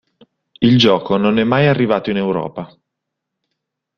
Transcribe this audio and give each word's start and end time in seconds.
Il 0.61 0.79
gioco 0.79 1.15
non 1.17 1.37
è 1.37 1.43
mai 1.43 1.67
arrivato 1.67 2.09
in 2.09 2.17
Europa. 2.17 2.75